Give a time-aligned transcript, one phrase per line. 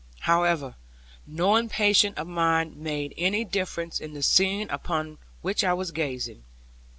[0.21, 0.73] However,
[1.27, 6.43] no impatience of mine made any difference in the scene upon which I was gazing.